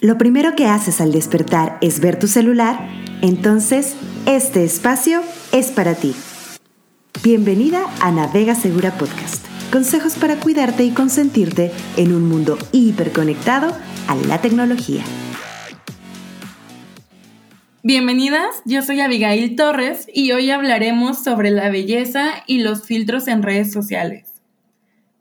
lo 0.00 0.16
primero 0.16 0.54
que 0.56 0.66
haces 0.66 1.00
al 1.00 1.12
despertar 1.12 1.76
es 1.82 2.00
ver 2.00 2.18
tu 2.18 2.26
celular, 2.26 2.88
entonces 3.20 3.96
este 4.26 4.64
espacio 4.64 5.22
es 5.52 5.70
para 5.70 5.94
ti. 5.94 6.14
Bienvenida 7.22 7.84
a 8.00 8.10
Navega 8.10 8.54
Segura 8.54 8.96
Podcast. 8.96 9.44
Consejos 9.70 10.14
para 10.14 10.36
cuidarte 10.36 10.84
y 10.84 10.90
consentirte 10.90 11.70
en 11.98 12.14
un 12.14 12.26
mundo 12.26 12.58
hiperconectado 12.72 13.76
a 14.08 14.14
la 14.16 14.40
tecnología. 14.40 15.04
Bienvenidas, 17.82 18.62
yo 18.64 18.82
soy 18.82 19.00
Abigail 19.00 19.54
Torres 19.54 20.06
y 20.12 20.32
hoy 20.32 20.50
hablaremos 20.50 21.22
sobre 21.22 21.50
la 21.50 21.70
belleza 21.70 22.42
y 22.46 22.60
los 22.60 22.84
filtros 22.84 23.28
en 23.28 23.42
redes 23.42 23.70
sociales. 23.70 24.28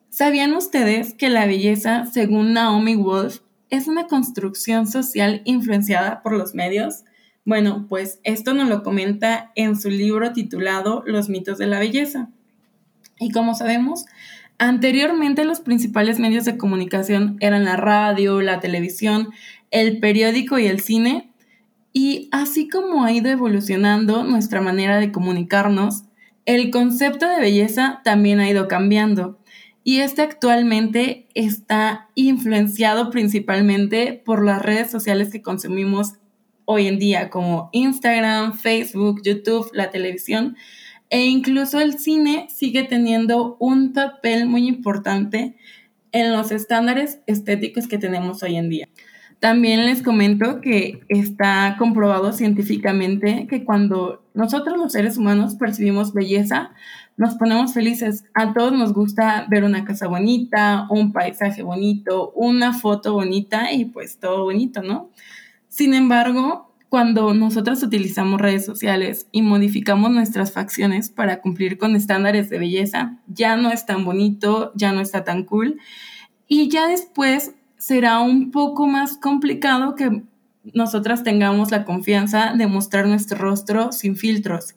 ¿Sabían 0.10 0.54
ustedes 0.54 1.14
que 1.14 1.30
la 1.30 1.46
belleza, 1.46 2.06
según 2.06 2.54
Naomi 2.54 2.96
Wolf, 2.96 3.40
es 3.70 3.88
una 3.88 4.08
construcción 4.08 4.88
social 4.88 5.42
influenciada 5.46 6.22
por 6.22 6.34
los 6.34 6.56
medios? 6.56 7.04
Bueno, 7.46 7.86
pues 7.88 8.20
esto 8.24 8.54
nos 8.54 8.70
lo 8.70 8.84
comenta 8.84 9.52
en 9.56 9.80
su 9.80 9.90
libro 9.90 10.34
titulado 10.34 11.04
Los 11.06 11.30
mitos 11.30 11.58
de 11.58 11.68
la 11.68 11.80
belleza. 11.80 12.30
Y 13.20 13.32
como 13.32 13.56
sabemos, 13.56 14.06
anteriormente 14.58 15.46
los 15.46 15.60
principales 15.60 16.20
medios 16.20 16.46
de 16.46 16.58
comunicación 16.58 17.38
eran 17.40 17.66
la 17.66 17.76
radio, 17.76 18.42
la 18.42 18.60
televisión, 18.60 19.30
el 19.72 20.00
periódico 20.00 20.60
y 20.60 20.68
el 20.68 20.80
cine. 20.80 21.32
Y 21.92 22.30
así 22.32 22.70
como 22.70 23.04
ha 23.04 23.12
ido 23.12 23.30
evolucionando 23.30 24.24
nuestra 24.24 24.62
manera 24.62 24.98
de 25.00 25.12
comunicarnos, 25.12 26.04
el 26.46 26.72
concepto 26.72 27.28
de 27.28 27.40
belleza 27.40 28.02
también 28.04 28.40
ha 28.40 28.50
ido 28.50 28.68
cambiando 28.68 29.39
y 29.90 30.02
este 30.02 30.22
actualmente 30.22 31.26
está 31.34 32.10
influenciado 32.14 33.10
principalmente 33.10 34.22
por 34.24 34.46
las 34.46 34.62
redes 34.62 34.92
sociales 34.92 35.32
que 35.32 35.42
consumimos 35.42 36.14
hoy 36.66 36.86
en 36.86 37.00
día, 37.00 37.32
como 37.32 37.72
Instagram, 37.72 38.54
Facebook, 38.54 39.24
YouTube, 39.24 39.68
la 39.74 39.90
televisión, 39.90 40.56
e 41.10 41.26
incluso 41.26 41.80
el 41.80 41.98
cine 41.98 42.46
sigue 42.56 42.84
teniendo 42.84 43.58
un 43.60 43.92
papel 43.94 44.46
muy 44.46 44.68
importante 44.68 45.56
en 46.12 46.34
los 46.34 46.52
estándares 46.52 47.22
estéticos 47.26 47.88
que 47.88 47.98
tenemos 47.98 48.44
hoy 48.44 48.58
en 48.58 48.70
día. 48.70 48.90
También 49.40 49.86
les 49.86 50.04
comento 50.04 50.60
que 50.60 51.02
está 51.08 51.76
comprobado 51.80 52.34
científicamente 52.34 53.48
que 53.50 53.64
cuando 53.64 54.22
nosotros 54.34 54.78
los 54.78 54.92
seres 54.92 55.18
humanos 55.18 55.56
percibimos 55.56 56.14
belleza, 56.14 56.72
nos 57.16 57.36
ponemos 57.36 57.74
felices. 57.74 58.26
A 58.34 58.54
todos 58.54 58.74
nos 58.74 58.94
gusta 58.94 59.46
ver 59.50 59.64
una 59.64 59.86
casa 59.86 60.08
bonita, 60.08 60.88
un 60.90 61.14
paisaje 61.14 61.64
bonito, 61.64 62.32
una 62.32 62.74
foto 62.74 63.14
bonita 63.14 63.72
y 63.72 63.86
pues 63.86 64.18
todo 64.18 64.44
bonito, 64.44 64.82
¿no? 64.84 65.10
Sin 65.70 65.94
embargo, 65.94 66.74
cuando 66.90 67.34
nosotros 67.34 67.82
utilizamos 67.84 68.42
redes 68.42 68.66
sociales 68.66 69.28
y 69.32 69.42
modificamos 69.42 70.12
nuestras 70.12 70.52
facciones 70.52 71.10
para 71.10 71.40
cumplir 71.40 71.78
con 71.78 71.96
estándares 71.96 72.50
de 72.50 72.60
belleza, 72.60 73.18
ya 73.28 73.56
no 73.56 73.72
es 73.72 73.86
tan 73.86 74.04
bonito, 74.04 74.74
ya 74.76 74.92
no 74.92 75.00
está 75.00 75.24
tan 75.24 75.44
cool. 75.44 75.80
Y 76.48 76.68
ya 76.70 76.88
después 76.88 77.54
será 77.80 78.20
un 78.20 78.52
poco 78.52 78.86
más 78.86 79.18
complicado 79.18 79.96
que 79.96 80.24
nosotras 80.74 81.24
tengamos 81.24 81.72
la 81.72 81.86
confianza 81.86 82.54
de 82.56 82.68
mostrar 82.68 83.08
nuestro 83.08 83.40
rostro 83.40 83.92
sin 83.92 84.16
filtros. 84.16 84.76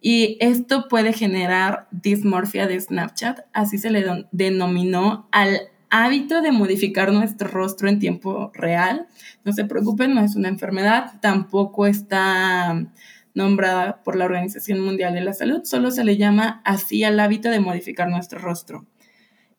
Y 0.00 0.36
esto 0.40 0.88
puede 0.88 1.12
generar 1.12 1.88
dismorfia 1.90 2.66
de 2.66 2.78
Snapchat, 2.78 3.40
así 3.52 3.78
se 3.78 3.90
le 3.90 4.26
denominó 4.32 5.28
al 5.32 5.60
hábito 5.90 6.42
de 6.42 6.52
modificar 6.52 7.12
nuestro 7.12 7.48
rostro 7.48 7.88
en 7.88 7.98
tiempo 7.98 8.50
real. 8.54 9.06
No 9.44 9.52
se 9.52 9.64
preocupen, 9.64 10.14
no 10.14 10.20
es 10.20 10.36
una 10.36 10.48
enfermedad, 10.48 11.20
tampoco 11.20 11.86
está 11.86 12.86
nombrada 13.34 14.02
por 14.02 14.16
la 14.16 14.26
Organización 14.26 14.80
Mundial 14.80 15.14
de 15.14 15.22
la 15.22 15.32
Salud, 15.32 15.62
solo 15.64 15.90
se 15.90 16.04
le 16.04 16.18
llama 16.18 16.60
así 16.64 17.02
al 17.04 17.18
hábito 17.18 17.48
de 17.48 17.60
modificar 17.60 18.08
nuestro 18.08 18.38
rostro. 18.38 18.84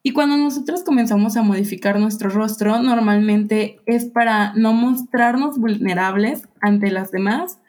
Y 0.06 0.12
cuando 0.12 0.36
nosotros 0.36 0.84
comenzamos 0.84 1.38
a 1.38 1.44
modificar 1.44 1.98
nuestro 1.98 2.30
rostro, 2.30 2.84
normalmente 2.84 3.80
es 3.86 4.04
para 4.04 4.54
no 4.54 4.74
mostrarnos 4.74 5.58
vulnerables 5.58 6.44
ante 6.60 6.92
las 6.92 7.12
demás 7.12 7.60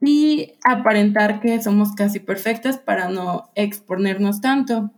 y 0.00 0.52
aparentar 0.64 1.40
que 1.40 1.62
somos 1.62 1.92
casi 1.92 2.18
perfectas 2.18 2.78
para 2.78 3.10
no 3.10 3.50
exponernos 3.54 4.40
tanto. 4.40 4.90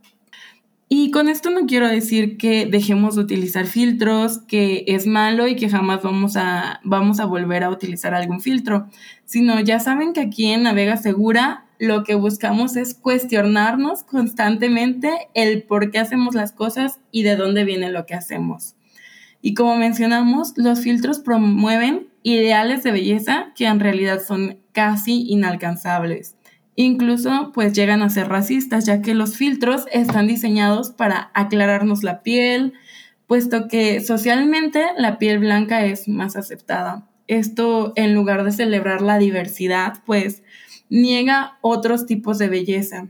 Y 0.89 1.11
con 1.11 1.29
esto 1.29 1.51
no 1.51 1.67
quiero 1.67 1.89
decir 1.89 2.37
que 2.37 2.67
dejemos 2.67 3.17
de 3.17 3.23
utilizar 3.23 3.67
filtros, 3.67 4.39
que 4.47 4.85
es 4.87 5.05
malo 5.05 5.49
y 5.49 5.56
que 5.56 5.69
jamás 5.69 6.01
vamos 6.05 6.37
a, 6.37 6.81
vamos 6.85 7.19
a 7.19 7.25
volver 7.25 7.65
a 7.65 7.71
utilizar 7.71 8.15
algún 8.15 8.41
filtro, 8.41 8.89
sino 9.25 9.59
ya 9.59 9.81
saben 9.81 10.12
que 10.12 10.21
aquí 10.21 10.47
en 10.47 10.62
Navega 10.62 10.97
Segura 10.97 11.66
lo 11.78 12.04
que 12.04 12.14
buscamos 12.14 12.76
es 12.76 12.94
cuestionarnos 12.94 14.04
constantemente 14.04 15.10
el 15.34 15.62
por 15.62 15.91
qué 15.91 15.98
hacemos 15.98 16.34
las 16.34 16.53
cosas 16.53 17.00
y 17.10 17.22
de 17.22 17.37
dónde 17.37 17.64
viene 17.64 17.91
lo 17.91 18.06
que 18.06 18.14
hacemos. 18.14 18.75
Y 19.42 19.54
como 19.54 19.76
mencionamos, 19.76 20.54
los 20.56 20.81
filtros 20.81 21.20
promueven 21.20 22.09
ideales 22.22 22.82
de 22.82 22.91
belleza 22.91 23.53
que 23.54 23.66
en 23.66 23.81
realidad 23.81 24.20
son 24.26 24.59
casi 24.72 25.25
inalcanzables. 25.28 26.34
Incluso 26.75 27.53
pues 27.54 27.72
llegan 27.72 28.03
a 28.03 28.10
ser 28.10 28.28
racistas, 28.28 28.84
ya 28.84 29.00
que 29.00 29.14
los 29.14 29.37
filtros 29.37 29.84
están 29.93 30.26
diseñados 30.26 30.91
para 30.91 31.31
aclararnos 31.32 32.03
la 32.03 32.22
piel, 32.22 32.75
puesto 33.26 33.69
que 33.69 34.00
socialmente 34.00 34.84
la 34.98 35.19
piel 35.19 35.38
blanca 35.38 35.84
es 35.87 36.08
más 36.08 36.37
aceptada. 36.37 37.08
Esto 37.28 37.92
en 37.97 38.14
lugar 38.14 38.44
de 38.44 38.53
celebrar 38.53 39.03
la 39.03 39.19
diversidad, 39.19 40.03
pues 40.04 40.42
niega 40.88 41.59
otros 41.60 42.06
tipos 42.06 42.38
de 42.38 42.48
belleza. 42.48 43.09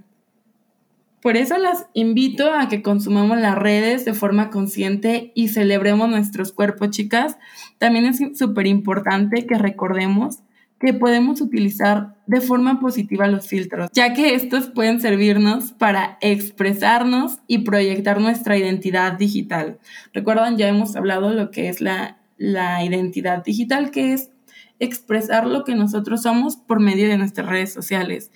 Por 1.21 1.37
eso 1.37 1.59
las 1.59 1.87
invito 1.93 2.53
a 2.53 2.69
que 2.69 2.83
consumamos 2.83 3.39
las 3.39 3.57
redes 3.57 4.05
de 4.05 4.15
forma 4.15 4.51
consciente 4.51 5.33
y 5.35 5.49
celebremos 5.49 6.09
nuestros 6.09 6.53
cuerpos, 6.53 6.91
chicas. 6.91 7.37
También 7.79 8.07
es 8.07 8.21
súper 8.39 8.67
importante 8.67 9.45
que 9.45 9.59
recordemos 9.59 10.39
que 10.79 10.93
podemos 10.93 11.41
utilizar 11.41 12.15
de 12.27 12.41
forma 12.41 12.81
positiva 12.81 13.27
los 13.27 13.49
filtros, 13.49 13.91
ya 13.93 14.13
que 14.13 14.35
estos 14.35 14.69
pueden 14.69 15.01
servirnos 15.01 15.73
para 15.73 16.19
expresarnos 16.21 17.39
y 17.47 17.59
proyectar 17.59 18.21
nuestra 18.21 18.59
identidad 18.59 19.15
digital. 19.15 19.79
Recuerdan, 20.13 20.59
ya 20.59 20.69
hemos 20.69 20.95
hablado 20.95 21.33
lo 21.33 21.51
que 21.51 21.71
es 21.71 21.81
la, 21.81 22.19
la 22.37 22.85
identidad 22.85 23.45
digital, 23.45 23.91
que 23.91 24.13
es 24.13 24.31
expresar 24.79 25.47
lo 25.47 25.65
que 25.65 25.75
nosotros 25.75 26.23
somos 26.23 26.57
por 26.57 26.81
medio 26.81 27.09
de 27.09 27.19
nuestras 27.19 27.49
redes 27.49 27.73
sociales. 27.73 28.31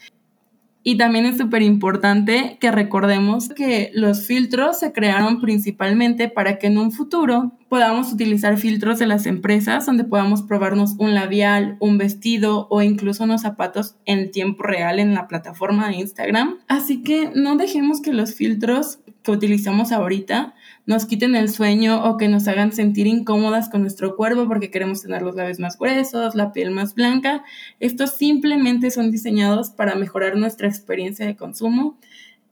Y 0.82 0.96
también 0.96 1.26
es 1.26 1.36
súper 1.36 1.60
importante 1.60 2.56
que 2.58 2.70
recordemos 2.70 3.50
que 3.50 3.90
los 3.92 4.26
filtros 4.26 4.78
se 4.78 4.92
crearon 4.92 5.40
principalmente 5.40 6.28
para 6.28 6.58
que 6.58 6.68
en 6.68 6.78
un 6.78 6.90
futuro 6.90 7.52
podamos 7.68 8.12
utilizar 8.12 8.56
filtros 8.56 8.98
de 8.98 9.06
las 9.06 9.26
empresas 9.26 9.84
donde 9.84 10.04
podamos 10.04 10.42
probarnos 10.42 10.94
un 10.98 11.14
labial, 11.14 11.76
un 11.80 11.98
vestido 11.98 12.66
o 12.70 12.80
incluso 12.80 13.24
unos 13.24 13.42
zapatos 13.42 13.96
en 14.06 14.30
tiempo 14.30 14.62
real 14.62 14.98
en 14.98 15.12
la 15.12 15.28
plataforma 15.28 15.88
de 15.88 15.96
Instagram. 15.96 16.56
Así 16.66 17.02
que 17.02 17.30
no 17.34 17.56
dejemos 17.56 18.00
que 18.00 18.14
los 18.14 18.34
filtros 18.34 19.00
que 19.22 19.30
utilizamos 19.30 19.92
ahorita 19.92 20.54
nos 20.86 21.06
quiten 21.06 21.36
el 21.36 21.50
sueño 21.50 22.04
o 22.04 22.16
que 22.16 22.28
nos 22.28 22.48
hagan 22.48 22.72
sentir 22.72 23.06
incómodas 23.06 23.68
con 23.68 23.82
nuestro 23.82 24.16
cuerpo 24.16 24.48
porque 24.48 24.70
queremos 24.70 25.02
tener 25.02 25.22
los 25.22 25.36
labios 25.36 25.60
más 25.60 25.78
gruesos, 25.78 26.34
la 26.34 26.52
piel 26.52 26.70
más 26.70 26.94
blanca. 26.94 27.44
Estos 27.78 28.16
simplemente 28.16 28.90
son 28.90 29.10
diseñados 29.10 29.70
para 29.70 29.94
mejorar 29.94 30.36
nuestra 30.36 30.68
experiencia 30.68 31.26
de 31.26 31.36
consumo 31.36 31.98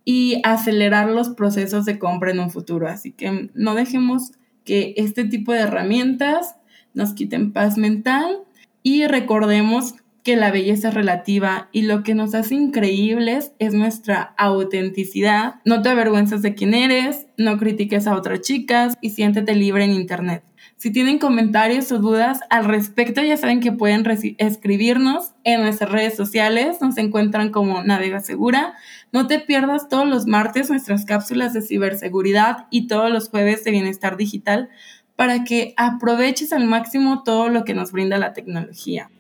y 0.05 0.41
acelerar 0.45 1.09
los 1.09 1.31
procesos 1.31 1.85
de 1.85 1.99
compra 1.99 2.31
en 2.31 2.41
un 2.41 2.51
futuro. 2.51 2.89
Así 2.89 3.13
que 3.13 3.51
no 3.55 3.75
dejemos 3.75 4.33
que 4.65 4.95
este 4.97 5.25
tipo 5.25 5.53
de 5.53 5.61
herramientas 5.61 6.57
nos 6.95 7.15
quiten 7.15 7.53
paz 7.53 7.79
mental 7.79 8.39
y 8.83 9.07
recordemos 9.07 9.95
que 10.23 10.37
la 10.37 10.51
belleza 10.51 10.89
es 10.89 10.95
relativa 10.95 11.69
y 11.73 11.83
lo 11.83 12.03
que 12.03 12.15
nos 12.15 12.35
hace 12.35 12.55
increíbles 12.55 13.53
es 13.59 13.75
nuestra 13.75 14.35
autenticidad. 14.37 15.57
No 15.65 15.83
te 15.83 15.89
avergüenzas 15.89 16.43
de 16.43 16.55
quién 16.55 16.75
eres, 16.75 17.27
no 17.37 17.59
critiques 17.59 18.07
a 18.07 18.15
otras 18.15 18.41
chicas 18.41 18.97
y 19.01 19.11
siéntete 19.11 19.55
libre 19.55 19.85
en 19.85 19.93
Internet. 19.93 20.43
Si 20.77 20.93
tienen 20.93 21.19
comentarios 21.19 21.91
o 21.91 21.99
dudas 21.99 22.41
al 22.51 22.65
respecto, 22.65 23.21
ya 23.21 23.37
saben 23.37 23.59
que 23.59 23.73
pueden 23.73 24.05
escribirnos 24.39 25.33
en 25.43 25.63
nuestras 25.63 25.91
redes 25.91 26.15
sociales. 26.15 26.81
Nos 26.81 26.99
encuentran 26.99 27.51
como 27.51 27.83
Navega 27.83 28.21
Segura. 28.21 28.75
No 29.13 29.27
te 29.27 29.41
pierdas 29.41 29.89
todos 29.89 30.07
los 30.07 30.27
martes 30.27 30.71
nuestras 30.71 31.05
cápsulas 31.05 31.53
de 31.53 31.63
ciberseguridad 31.63 32.67
y 32.71 32.87
todos 32.87 33.11
los 33.11 33.29
jueves 33.29 33.65
de 33.65 33.73
bienestar 33.73 34.17
digital 34.17 34.69
para 35.17 35.43
que 35.43 35.75
aproveches 35.77 36.53
al 36.53 36.67
máximo 36.67 37.25
todo 37.25 37.49
lo 37.49 37.65
que 37.65 37.75
nos 37.75 37.91
brinda 37.91 38.19
la 38.19 38.33
tecnología. 38.33 39.11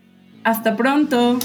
Hasta 0.48 0.78
pronto. 0.78 1.38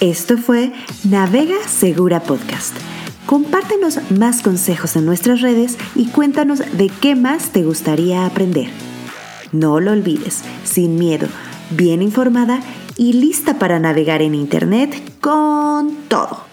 Esto 0.00 0.36
fue 0.38 0.72
Navega 1.08 1.54
Segura 1.68 2.18
Podcast. 2.18 2.74
Compártenos 3.26 4.00
más 4.10 4.42
consejos 4.42 4.96
en 4.96 5.06
nuestras 5.06 5.40
redes 5.40 5.78
y 5.94 6.06
cuéntanos 6.06 6.58
de 6.58 6.90
qué 7.00 7.14
más 7.14 7.50
te 7.50 7.62
gustaría 7.62 8.26
aprender. 8.26 8.70
No 9.52 9.78
lo 9.78 9.92
olvides, 9.92 10.42
sin 10.64 10.96
miedo, 10.96 11.28
bien 11.70 12.02
informada 12.02 12.58
y 12.96 13.12
lista 13.12 13.56
para 13.56 13.78
navegar 13.78 14.20
en 14.20 14.34
Internet 14.34 15.20
con 15.20 15.94
todo. 16.08 16.51